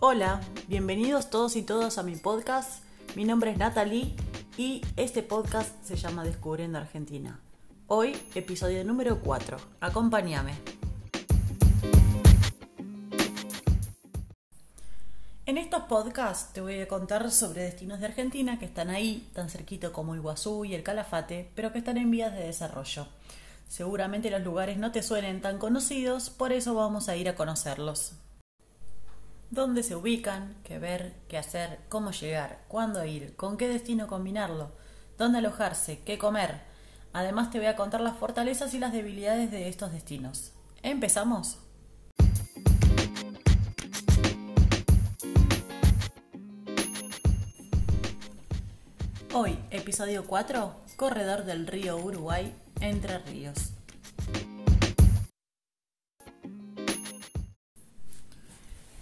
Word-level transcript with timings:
Hola, 0.00 0.40
bienvenidos 0.68 1.28
todos 1.28 1.56
y 1.56 1.62
todas 1.62 1.98
a 1.98 2.04
mi 2.04 2.14
podcast. 2.14 2.84
Mi 3.16 3.24
nombre 3.24 3.50
es 3.50 3.58
Natalie 3.58 4.14
y 4.56 4.80
este 4.96 5.24
podcast 5.24 5.74
se 5.84 5.96
llama 5.96 6.22
Descubriendo 6.22 6.78
Argentina. 6.78 7.40
Hoy, 7.88 8.16
episodio 8.36 8.84
número 8.84 9.18
4. 9.20 9.56
Acompáñame. 9.80 10.52
En 15.46 15.58
estos 15.58 15.82
podcasts 15.88 16.52
te 16.52 16.60
voy 16.60 16.78
a 16.80 16.86
contar 16.86 17.28
sobre 17.32 17.64
destinos 17.64 17.98
de 17.98 18.06
Argentina 18.06 18.60
que 18.60 18.66
están 18.66 18.90
ahí, 18.90 19.28
tan 19.34 19.50
cerquito 19.50 19.92
como 19.92 20.14
Iguazú 20.14 20.64
y 20.64 20.76
el 20.76 20.84
Calafate, 20.84 21.50
pero 21.56 21.72
que 21.72 21.78
están 21.78 21.96
en 21.96 22.12
vías 22.12 22.32
de 22.32 22.44
desarrollo. 22.44 23.08
Seguramente 23.66 24.30
los 24.30 24.42
lugares 24.42 24.78
no 24.78 24.92
te 24.92 25.02
suenen 25.02 25.40
tan 25.40 25.58
conocidos, 25.58 26.30
por 26.30 26.52
eso 26.52 26.76
vamos 26.76 27.08
a 27.08 27.16
ir 27.16 27.28
a 27.28 27.34
conocerlos 27.34 28.12
dónde 29.50 29.82
se 29.82 29.96
ubican, 29.96 30.56
qué 30.62 30.78
ver, 30.78 31.14
qué 31.28 31.38
hacer, 31.38 31.78
cómo 31.88 32.10
llegar, 32.10 32.64
cuándo 32.68 33.04
ir, 33.04 33.34
con 33.36 33.56
qué 33.56 33.68
destino 33.68 34.06
combinarlo, 34.06 34.72
dónde 35.16 35.38
alojarse, 35.38 36.00
qué 36.04 36.18
comer. 36.18 36.60
Además 37.12 37.50
te 37.50 37.58
voy 37.58 37.68
a 37.68 37.76
contar 37.76 38.00
las 38.00 38.16
fortalezas 38.18 38.74
y 38.74 38.78
las 38.78 38.92
debilidades 38.92 39.50
de 39.50 39.68
estos 39.68 39.92
destinos. 39.92 40.52
¿Empezamos? 40.82 41.58
Hoy, 49.32 49.58
episodio 49.70 50.26
4, 50.26 50.74
Corredor 50.96 51.44
del 51.44 51.66
río 51.66 51.96
Uruguay, 51.96 52.54
Entre 52.80 53.18
Ríos. 53.18 53.72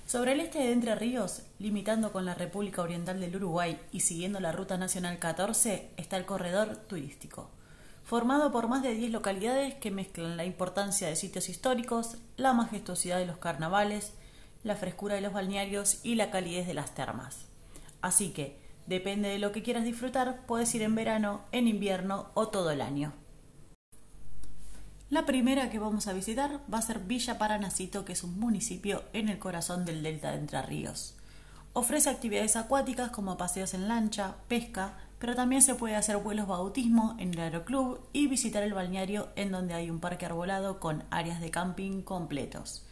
Sobre 0.06 0.34
el 0.34 0.40
este 0.40 0.60
de 0.60 0.70
Entre 0.70 0.94
Ríos, 0.94 1.42
limitando 1.58 2.12
con 2.12 2.24
la 2.24 2.34
República 2.34 2.80
Oriental 2.80 3.18
del 3.18 3.34
Uruguay 3.34 3.80
y 3.90 4.00
siguiendo 4.00 4.38
la 4.38 4.52
Ruta 4.52 4.78
Nacional 4.78 5.18
14, 5.18 5.90
está 5.96 6.16
el 6.16 6.24
corredor 6.24 6.76
turístico, 6.76 7.50
formado 8.04 8.52
por 8.52 8.68
más 8.68 8.84
de 8.84 8.94
10 8.94 9.10
localidades 9.10 9.74
que 9.74 9.90
mezclan 9.90 10.36
la 10.36 10.44
importancia 10.44 11.08
de 11.08 11.16
sitios 11.16 11.48
históricos, 11.48 12.18
la 12.36 12.52
majestuosidad 12.52 13.18
de 13.18 13.26
los 13.26 13.38
carnavales, 13.38 14.12
la 14.62 14.76
frescura 14.76 15.16
de 15.16 15.22
los 15.22 15.32
balnearios 15.32 15.98
y 16.04 16.14
la 16.14 16.30
calidez 16.30 16.68
de 16.68 16.74
las 16.74 16.94
termas. 16.94 17.46
Así 18.00 18.30
que, 18.30 18.60
depende 18.86 19.28
de 19.28 19.40
lo 19.40 19.50
que 19.50 19.64
quieras 19.64 19.82
disfrutar, 19.82 20.46
puedes 20.46 20.72
ir 20.76 20.82
en 20.82 20.94
verano, 20.94 21.40
en 21.50 21.66
invierno 21.66 22.30
o 22.34 22.46
todo 22.46 22.70
el 22.70 22.80
año. 22.80 23.12
La 25.08 25.24
primera 25.24 25.70
que 25.70 25.78
vamos 25.78 26.08
a 26.08 26.12
visitar 26.12 26.58
va 26.72 26.78
a 26.78 26.82
ser 26.82 26.98
Villa 26.98 27.38
Paranacito, 27.38 28.04
que 28.04 28.14
es 28.14 28.24
un 28.24 28.40
municipio 28.40 29.04
en 29.12 29.28
el 29.28 29.38
corazón 29.38 29.84
del 29.84 30.02
delta 30.02 30.32
de 30.32 30.38
Entre 30.38 30.60
Ríos. 30.62 31.14
Ofrece 31.74 32.10
actividades 32.10 32.56
acuáticas 32.56 33.10
como 33.10 33.36
paseos 33.36 33.72
en 33.74 33.86
lancha, 33.86 34.34
pesca, 34.48 34.94
pero 35.20 35.36
también 35.36 35.62
se 35.62 35.76
puede 35.76 35.94
hacer 35.94 36.16
vuelos 36.16 36.48
bautismo 36.48 37.14
en 37.20 37.34
el 37.34 37.38
aeroclub 37.38 38.00
y 38.12 38.26
visitar 38.26 38.64
el 38.64 38.74
balneario 38.74 39.28
en 39.36 39.52
donde 39.52 39.74
hay 39.74 39.90
un 39.90 40.00
parque 40.00 40.26
arbolado 40.26 40.80
con 40.80 41.04
áreas 41.10 41.40
de 41.40 41.52
camping 41.52 42.02
completos. 42.02 42.84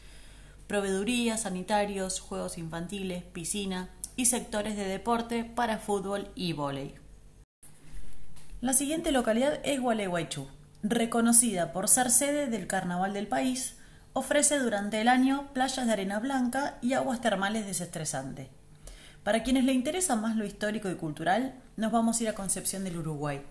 Proveeduría, 0.69 1.37
sanitarios, 1.37 2.21
juegos 2.21 2.59
infantiles, 2.59 3.25
piscina 3.25 3.91
y 4.15 4.27
sectores 4.27 4.77
de 4.77 4.84
deporte 4.84 5.43
para 5.43 5.78
fútbol 5.78 6.28
y 6.37 6.53
vóley. 6.53 6.95
La 8.61 8.73
siguiente 8.73 9.11
localidad 9.11 9.59
es 9.65 9.81
Gualeguaychú, 9.81 10.47
reconocida 10.85 11.73
por 11.73 11.89
ser 11.89 12.11
sede 12.11 12.47
del 12.47 12.67
carnaval 12.67 13.15
del 13.15 13.27
país, 13.27 13.77
ofrece 14.13 14.59
durante 14.59 15.01
el 15.01 15.09
año 15.09 15.49
playas 15.55 15.87
de 15.87 15.93
arena 15.93 16.21
blanca 16.21 16.77
y 16.83 16.93
aguas 16.93 17.23
termales 17.23 17.67
desestresantes. 17.67 18.49
Para 19.23 19.43
quienes 19.43 19.65
le 19.65 19.73
interesa 19.73 20.15
más 20.15 20.37
lo 20.37 20.44
histórico 20.44 20.91
y 20.91 20.94
cultural, 20.94 21.55
nos 21.77 21.91
vamos 21.91 22.21
a 22.21 22.23
ir 22.23 22.28
a 22.28 22.34
Concepción 22.34 22.84
del 22.84 22.99
Uruguay. 22.99 23.43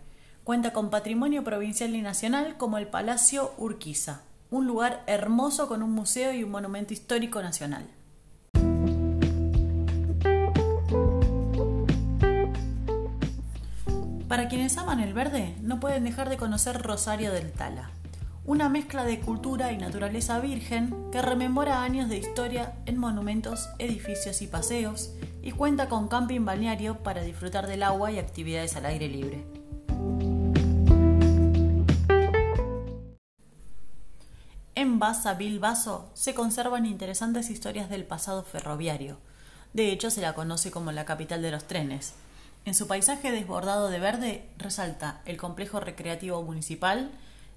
Cuenta 0.44 0.74
con 0.74 0.92
patrimonio 0.92 1.44
provincial 1.44 1.96
y 1.96 2.02
nacional 2.04 2.56
como 2.58 2.78
el 2.78 2.88
Palacio 2.88 3.54
Urquiza, 3.58 4.22
un 4.52 4.68
lugar 4.68 5.02
hermoso 5.08 5.68
con 5.68 5.82
un 5.82 5.92
museo 5.92 6.34
y 6.34 6.44
un 6.44 6.52
monumento 6.52 6.94
histórico 6.94 7.42
nacional. 7.42 7.88
Para 14.34 14.48
quienes 14.48 14.80
aman 14.80 15.00
el 15.00 15.14
verde, 15.14 15.54
no 15.62 15.80
pueden 15.80 16.06
dejar 16.06 16.28
de 16.28 16.38
conocer 16.38 16.82
Rosario 16.82 17.32
del 17.32 17.52
Tala, 17.52 17.92
una 18.46 18.68
mezcla 18.68 19.04
de 19.04 19.20
cultura 19.20 19.72
y 19.72 19.78
naturaleza 19.78 20.40
virgen 20.40 21.12
que 21.12 21.22
rememora 21.22 21.84
años 21.84 22.10
de 22.10 22.18
historia 22.18 22.74
en 22.88 22.98
monumentos, 22.98 23.70
edificios 23.78 24.42
y 24.42 24.48
paseos, 24.48 25.12
y 25.44 25.52
cuenta 25.52 25.88
con 25.88 26.08
camping 26.08 26.46
balneario 26.46 26.98
para 27.04 27.22
disfrutar 27.22 27.68
del 27.68 27.84
agua 27.84 28.12
y 28.12 28.18
actividades 28.18 28.76
al 28.76 28.88
aire 28.88 29.08
libre. 29.08 29.46
En 34.74 34.98
Baza 34.98 35.36
Bilbaso 35.36 36.10
se 36.16 36.34
conservan 36.34 36.88
interesantes 36.88 37.52
historias 37.52 37.88
del 37.88 38.04
pasado 38.04 38.42
ferroviario. 38.42 39.20
De 39.74 39.92
hecho, 39.92 40.10
se 40.10 40.22
la 40.22 40.34
conoce 40.34 40.72
como 40.72 40.92
la 40.92 41.06
capital 41.06 41.44
de 41.44 41.52
los 41.52 41.66
trenes, 41.66 42.16
en 42.66 42.74
su 42.74 42.88
paisaje 42.88 43.32
desbordado 43.32 43.90
de 43.90 44.00
verde 44.00 44.50
resalta 44.58 45.22
el 45.26 45.38
complejo 45.38 45.80
recreativo 45.80 46.42
municipal, 46.44 47.12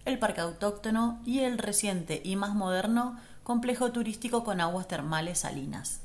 el 0.04 0.18
parque 0.18 0.40
autóctono 0.40 1.20
y 1.24 1.40
el 1.40 1.58
reciente 1.58 2.20
y 2.24 2.36
más 2.36 2.54
moderno 2.54 3.18
complejo 3.42 3.92
turístico 3.92 4.42
con 4.42 4.60
aguas 4.60 4.88
termales 4.88 5.38
salinas. 5.40 6.00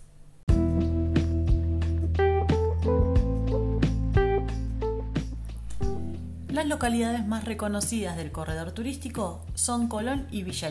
Las 6.50 6.68
localidades 6.68 7.25
más 7.25 7.45
reconocidas 7.45 8.18
del 8.18 8.31
corredor 8.31 8.72
turístico 8.72 9.41
son 9.56 9.88
Colón 9.88 10.28
y 10.29 10.44
Villa 10.44 10.69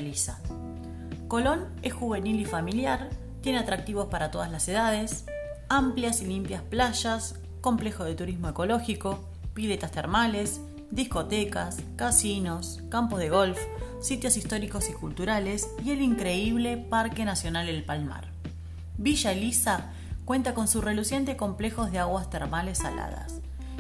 Colón 1.27 1.67
es 1.83 1.93
juvenil 1.93 2.39
y 2.39 2.45
familiar, 2.45 3.09
tiene 3.41 3.59
atractivos 3.59 4.07
para 4.07 4.31
todas 4.31 4.53
las 4.53 4.69
edades, 4.69 5.25
amplias 5.69 6.21
y 6.21 6.27
limpias 6.27 6.63
playas, 6.63 7.40
complejo 7.61 8.05
de 8.05 8.15
turismo 8.15 8.49
ecológico, 8.49 9.25
piletas 9.55 9.91
termales, 9.91 10.61
discotecas, 10.91 11.79
casinos, 11.97 12.81
campos 12.89 13.21
de 13.21 13.29
golf, 13.29 13.59
sitios 14.01 14.37
históricos 14.37 14.89
y 14.91 14.93
culturales 14.93 15.69
y 15.85 15.91
el 15.91 16.03
increíble 16.03 16.77
Parque 16.77 17.25
Nacional 17.25 17.69
El 17.69 17.85
Palmar. 17.85 18.29
Villa 18.97 19.33
Elisa 19.33 19.91
cuenta 20.25 20.55
con 20.55 20.69
sus 20.69 20.85
relucientes 20.85 21.37
complejos 21.37 21.91
de 21.91 21.99
aguas 21.99 22.31
termales 22.31 22.79
saladas. 22.79 23.35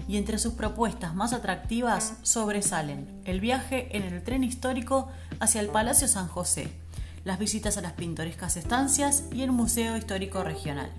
Y 0.09 0.17
entre 0.17 0.39
sus 0.39 0.55
propuestas 0.55 1.15
más 1.15 1.33
atractivas 1.33 2.15
sobresalen 2.23 3.07
el 3.25 3.39
viaje 3.39 3.97
en 3.97 4.03
el 4.03 4.25
tren 4.25 4.43
histórico 4.43 5.09
hacia 5.39 5.61
el 5.61 5.69
Palacio 5.69 6.09
San 6.09 6.27
José, 6.27 6.73
las 7.25 7.39
visitas 7.39 7.77
a 7.77 7.81
las 7.81 7.93
pintorescas 7.93 8.57
estancias 8.57 9.25
y 9.33 9.43
el 9.43 9.53
Museo 9.53 9.97
Histórico 9.97 10.43
Regional. 10.43 10.91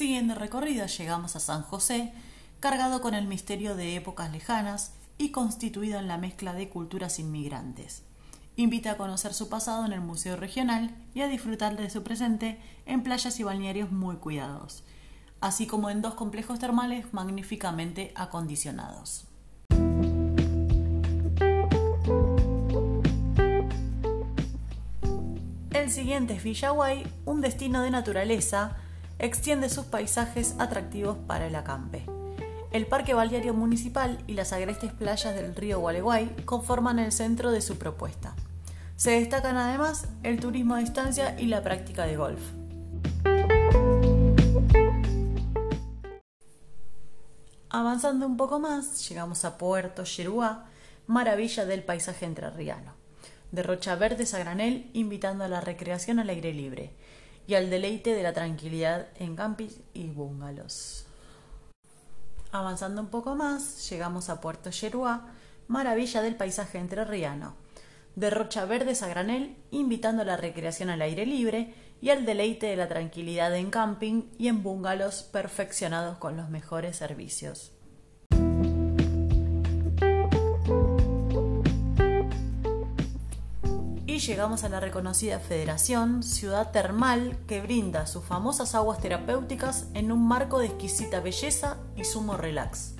Siguiendo 0.00 0.32
el 0.32 0.40
recorrido 0.40 0.86
llegamos 0.86 1.36
a 1.36 1.40
San 1.40 1.60
José, 1.60 2.10
cargado 2.58 3.02
con 3.02 3.12
el 3.12 3.26
misterio 3.26 3.76
de 3.76 3.96
épocas 3.96 4.32
lejanas 4.32 4.94
y 5.18 5.30
constituido 5.30 5.98
en 5.98 6.08
la 6.08 6.16
mezcla 6.16 6.54
de 6.54 6.70
culturas 6.70 7.18
inmigrantes. 7.18 8.02
Invita 8.56 8.92
a 8.92 8.96
conocer 8.96 9.34
su 9.34 9.50
pasado 9.50 9.84
en 9.84 9.92
el 9.92 10.00
Museo 10.00 10.36
Regional 10.36 10.96
y 11.12 11.20
a 11.20 11.28
disfrutar 11.28 11.76
de 11.76 11.90
su 11.90 12.02
presente 12.02 12.58
en 12.86 13.02
playas 13.02 13.38
y 13.40 13.42
balnearios 13.42 13.92
muy 13.92 14.16
cuidados, 14.16 14.84
así 15.42 15.66
como 15.66 15.90
en 15.90 16.00
dos 16.00 16.14
complejos 16.14 16.58
termales 16.58 17.12
magníficamente 17.12 18.14
acondicionados. 18.14 19.26
El 25.72 25.90
siguiente 25.90 26.36
es 26.36 26.42
Villaguay, 26.42 27.06
un 27.26 27.42
destino 27.42 27.82
de 27.82 27.90
naturaleza 27.90 28.78
extiende 29.20 29.68
sus 29.68 29.84
paisajes 29.84 30.54
atractivos 30.58 31.18
para 31.26 31.46
el 31.46 31.54
acampe. 31.54 32.04
El 32.72 32.86
Parque 32.86 33.14
Balneario 33.14 33.52
Municipal 33.52 34.18
y 34.26 34.34
las 34.34 34.52
agrestes 34.52 34.92
playas 34.92 35.34
del 35.34 35.54
río 35.54 35.80
Gualeguay 35.80 36.34
conforman 36.44 36.98
el 36.98 37.12
centro 37.12 37.50
de 37.50 37.60
su 37.60 37.76
propuesta. 37.76 38.34
Se 38.96 39.12
destacan 39.12 39.56
además 39.56 40.08
el 40.22 40.40
turismo 40.40 40.74
a 40.74 40.78
distancia 40.78 41.38
y 41.38 41.46
la 41.46 41.62
práctica 41.62 42.06
de 42.06 42.16
golf. 42.16 42.40
Avanzando 47.68 48.26
un 48.26 48.36
poco 48.36 48.58
más, 48.58 49.08
llegamos 49.08 49.44
a 49.44 49.58
Puerto 49.58 50.04
Yeruá, 50.04 50.66
maravilla 51.06 51.66
del 51.66 51.82
paisaje 51.82 52.24
entrerriano. 52.24 52.94
Derrocha 53.52 53.96
verdes 53.96 54.32
a 54.34 54.38
granel, 54.38 54.90
invitando 54.92 55.44
a 55.44 55.48
la 55.48 55.60
recreación 55.60 56.20
al 56.20 56.30
aire 56.30 56.52
libre 56.52 56.94
y 57.50 57.56
al 57.56 57.68
deleite 57.68 58.14
de 58.14 58.22
la 58.22 58.32
tranquilidad 58.32 59.08
en 59.16 59.34
campings 59.34 59.80
y 59.92 60.06
bungalows. 60.06 61.04
Avanzando 62.52 63.00
un 63.00 63.08
poco 63.08 63.34
más, 63.34 63.90
llegamos 63.90 64.28
a 64.28 64.40
Puerto 64.40 64.70
Yeruá, 64.70 65.32
maravilla 65.66 66.22
del 66.22 66.36
paisaje 66.36 66.78
entrerriano. 66.78 67.56
derrocha 68.14 68.66
verdes 68.66 69.02
a 69.02 69.08
granel, 69.08 69.56
invitando 69.72 70.22
a 70.22 70.26
la 70.26 70.36
recreación 70.36 70.90
al 70.90 71.02
aire 71.02 71.26
libre 71.26 71.74
y 72.00 72.10
al 72.10 72.24
deleite 72.24 72.66
de 72.68 72.76
la 72.76 72.86
tranquilidad 72.86 73.52
en 73.56 73.72
camping 73.72 74.30
y 74.38 74.46
en 74.46 74.62
bungalows 74.62 75.24
perfeccionados 75.24 76.18
con 76.18 76.36
los 76.36 76.50
mejores 76.50 76.94
servicios. 76.94 77.72
Llegamos 84.20 84.64
a 84.64 84.68
la 84.68 84.80
reconocida 84.80 85.38
Federación, 85.38 86.22
ciudad 86.22 86.70
termal 86.70 87.36
que 87.46 87.60
brinda 87.60 88.06
sus 88.06 88.24
famosas 88.24 88.74
aguas 88.74 89.00
terapéuticas 89.00 89.86
en 89.94 90.12
un 90.12 90.26
marco 90.26 90.58
de 90.58 90.66
exquisita 90.66 91.20
belleza 91.20 91.78
y 91.96 92.04
sumo 92.04 92.36
relax 92.36 92.94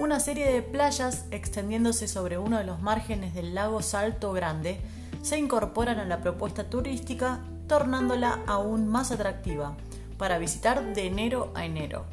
una 0.00 0.18
serie 0.18 0.50
de 0.52 0.62
playas 0.62 1.26
extendiéndose 1.30 2.08
sobre 2.08 2.36
uno 2.36 2.58
de 2.58 2.64
los 2.64 2.82
márgenes 2.82 3.32
del 3.34 3.54
lago 3.54 3.80
Salto 3.80 4.32
Grande 4.32 4.80
se 5.22 5.38
incorporan 5.38 6.00
a 6.00 6.04
la 6.04 6.20
propuesta 6.20 6.68
turística, 6.68 7.40
tornándola 7.68 8.40
aún 8.46 8.88
más 8.88 9.12
atractiva 9.12 9.76
para 10.18 10.38
visitar 10.38 10.94
de 10.94 11.06
enero 11.06 11.52
a 11.54 11.64
enero. 11.64 12.06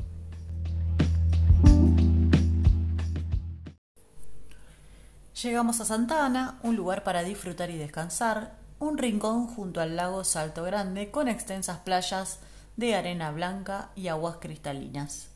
Llegamos 5.42 5.82
a 5.82 5.86
Santa 5.86 6.24
Ana, 6.24 6.60
un 6.62 6.76
lugar 6.76 7.04
para 7.04 7.24
disfrutar 7.24 7.72
y 7.72 7.78
descansar, 7.78 8.52
un 8.78 9.00
rincón 9.00 9.48
junto 9.48 9.82
al 9.82 9.96
lago 9.96 10.24
Salto 10.24 10.62
Grande 10.62 11.10
con 11.10 11.28
extensas 11.28 11.80
playas 11.80 12.42
de 12.78 12.94
arena 12.94 13.32
blanca 13.32 13.90
y 13.96 14.10
aguas 14.10 14.36
cristalinas. 14.40 15.30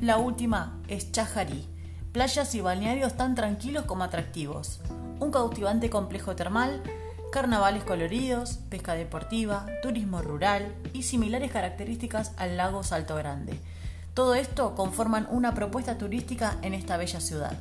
La 0.00 0.18
última 0.18 0.78
es 0.86 1.10
Chajarí, 1.10 1.66
playas 2.12 2.54
y 2.54 2.60
balnearios 2.60 3.16
tan 3.16 3.34
tranquilos 3.34 3.84
como 3.84 4.04
atractivos, 4.04 4.80
un 5.18 5.32
cautivante 5.32 5.90
complejo 5.90 6.36
termal, 6.36 6.84
carnavales 7.32 7.82
coloridos, 7.82 8.60
pesca 8.70 8.94
deportiva, 8.94 9.66
turismo 9.82 10.22
rural 10.22 10.72
y 10.92 11.02
similares 11.02 11.50
características 11.50 12.32
al 12.36 12.56
lago 12.56 12.84
Salto 12.84 13.16
Grande. 13.16 13.58
Todo 14.18 14.34
esto 14.34 14.74
conforman 14.74 15.28
una 15.30 15.54
propuesta 15.54 15.96
turística 15.96 16.58
en 16.62 16.74
esta 16.74 16.96
bella 16.96 17.20
ciudad. 17.20 17.56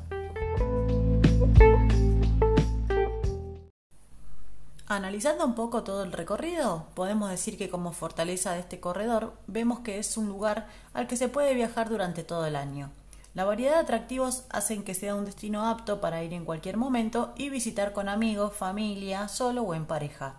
Analizando 4.88 5.46
un 5.46 5.54
poco 5.54 5.84
todo 5.84 6.02
el 6.02 6.12
recorrido, 6.12 6.88
podemos 6.96 7.30
decir 7.30 7.60
que 7.60 7.70
como 7.70 7.92
fortaleza 7.92 8.54
de 8.54 8.62
este 8.62 8.80
corredor 8.80 9.34
vemos 9.46 9.82
que 9.82 10.00
es 10.00 10.18
un 10.18 10.30
lugar 10.30 10.66
al 10.96 11.06
que 11.06 11.16
se 11.16 11.30
puede 11.30 11.54
viajar 11.54 11.90
durante 11.90 12.24
todo 12.24 12.48
el 12.48 12.56
año. 12.56 12.90
La 13.36 13.46
variedad 13.46 13.74
de 13.76 13.82
atractivos 13.82 14.46
hacen 14.50 14.82
que 14.82 14.96
sea 14.96 15.14
un 15.14 15.26
destino 15.26 15.68
apto 15.68 16.02
para 16.02 16.24
ir 16.24 16.34
en 16.34 16.44
cualquier 16.44 16.78
momento 16.78 17.34
y 17.38 17.52
visitar 17.52 17.94
con 17.94 18.10
amigos, 18.10 18.56
familia, 18.56 19.28
solo 19.28 19.62
o 19.62 19.76
en 19.76 19.86
pareja. 19.86 20.38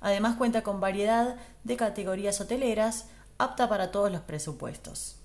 Además 0.00 0.36
cuenta 0.36 0.62
con 0.62 0.80
variedad 0.80 1.36
de 1.62 1.76
categorías 1.76 2.40
hoteleras 2.40 3.08
apta 3.36 3.68
para 3.68 3.90
todos 3.90 4.10
los 4.10 4.22
presupuestos. 4.22 5.18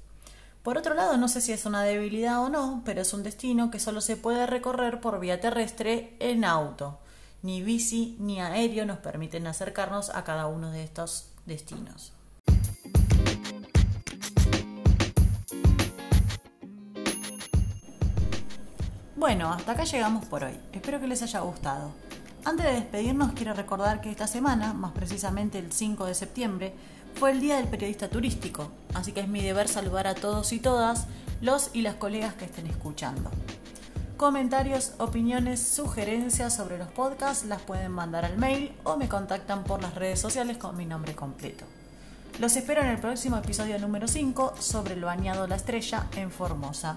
Por 0.64 0.78
otro 0.78 0.94
lado, 0.94 1.18
no 1.18 1.28
sé 1.28 1.42
si 1.42 1.54
es 1.54 1.66
una 1.66 1.84
debilidad 1.84 2.44
o 2.44 2.50
no, 2.50 2.82
pero 2.86 3.02
es 3.02 3.14
un 3.14 3.24
destino 3.24 3.72
que 3.72 3.80
solo 3.80 4.02
se 4.02 4.18
puede 4.18 4.46
recorrer 4.46 5.00
por 5.00 5.20
vía 5.20 5.40
terrestre 5.40 6.16
en 6.20 6.44
auto 6.44 7.00
ni 7.42 7.62
bici 7.62 8.18
ni 8.20 8.42
aéreo 8.42 8.86
nos 8.86 9.00
permiten 9.00 9.48
acercarnos 9.48 10.10
a 10.10 10.24
cada 10.24 10.48
uno 10.48 10.72
de 10.72 10.84
estos 10.84 11.30
destinos. 11.46 12.14
Bueno, 19.16 19.52
hasta 19.52 19.72
acá 19.72 19.84
llegamos 19.84 20.26
por 20.26 20.44
hoy. 20.44 20.60
Espero 20.72 21.00
que 21.00 21.08
les 21.08 21.22
haya 21.24 21.40
gustado. 21.40 21.92
Antes 22.48 22.66
de 22.66 22.72
despedirnos, 22.76 23.34
quiero 23.34 23.54
recordar 23.54 24.00
que 24.00 24.10
esta 24.10 24.26
semana, 24.26 24.72
más 24.72 24.94
precisamente 24.94 25.60
el 25.60 25.74
5 25.74 26.06
de 26.06 26.16
septiembre, 26.16 26.74
fue 27.16 27.32
el 27.32 27.42
Día 27.42 27.58
del 27.58 27.68
Periodista 27.68 28.08
Turístico, 28.08 28.72
así 28.94 29.12
que 29.12 29.20
es 29.20 29.28
mi 29.28 29.42
deber 29.42 29.68
saludar 29.68 30.08
a 30.08 30.16
todos 30.16 30.54
y 30.54 30.60
todas 30.60 31.08
los 31.42 31.72
y 31.74 31.82
las 31.82 31.96
colegas 31.96 32.36
que 32.36 32.46
estén 32.46 32.68
escuchando. 32.68 33.32
Comentarios, 34.16 34.94
opiniones, 34.98 35.60
sugerencias 35.60 36.56
sobre 36.56 36.78
los 36.78 36.88
podcasts 36.88 37.46
las 37.46 37.62
pueden 37.64 37.92
mandar 37.92 38.24
al 38.24 38.38
mail 38.38 38.72
o 38.86 38.96
me 38.96 39.10
contactan 39.10 39.66
por 39.66 39.82
las 39.82 39.96
redes 39.96 40.22
sociales 40.22 40.56
con 40.56 40.78
mi 40.78 40.86
nombre 40.86 41.16
completo. 41.16 41.66
Los 42.40 42.56
espero 42.56 42.82
en 42.82 42.88
el 42.88 42.98
próximo 42.98 43.36
episodio 43.36 43.78
número 43.78 44.08
5 44.08 44.54
sobre 44.58 44.94
el 44.94 45.04
bañado 45.04 45.48
La 45.48 45.58
Estrella 45.58 46.08
en 46.16 46.32
Formosa. 46.32 46.96